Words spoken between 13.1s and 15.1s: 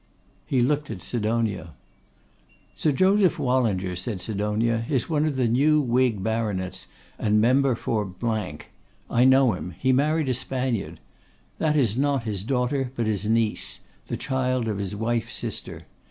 niece; the child of his